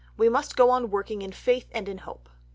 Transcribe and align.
We 0.17 0.29
must 0.29 0.55
go 0.55 0.71
on 0.71 0.89
working 0.89 1.21
in 1.21 1.31
faith 1.31 1.67
and 1.71 1.87
in 1.87 1.99
hope. 1.99 2.27